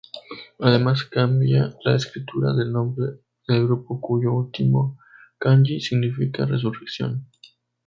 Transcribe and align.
Además 0.57 1.03
cambian 1.03 1.75
la 1.85 1.95
escritura 1.95 2.53
del 2.55 2.71
nombre 2.71 3.19
del 3.47 3.65
grupo, 3.65 4.01
cuyo 4.01 4.31
último 4.33 4.97
kanji 5.37 5.77
甦 5.77 5.89
significa 5.89 6.47
"Resurrección". 6.47 7.27